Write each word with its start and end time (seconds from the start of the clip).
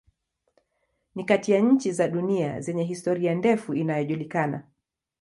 Ni 1.15 1.23
kati 1.25 1.51
ya 1.51 1.59
nchi 1.61 1.91
za 1.91 2.07
dunia 2.07 2.61
zenye 2.61 2.83
historia 2.83 3.35
ndefu 3.35 3.73
inayojulikana. 3.73 4.63